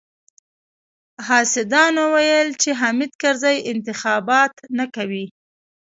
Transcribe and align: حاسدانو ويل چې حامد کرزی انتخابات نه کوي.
حاسدانو 1.27 2.03
ويل 2.15 2.49
چې 2.61 2.69
حامد 2.79 3.11
کرزی 3.21 3.57
انتخابات 3.71 4.53
نه 4.77 4.85
کوي. 4.95 5.25